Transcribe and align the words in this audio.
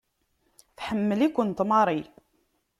Tḥemmel-ikent 0.77 1.59
Mary. 1.69 2.01